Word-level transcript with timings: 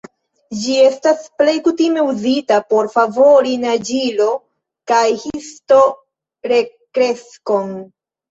Ĝi 0.59 0.75
estas 0.83 1.25
plej 1.41 1.53
kutime 1.65 2.05
uzita 2.13 2.55
por 2.71 2.89
favori 2.93 3.53
naĝilo- 3.65 4.39
kaj 4.93 5.01
histo-rekreskon. 5.25 7.71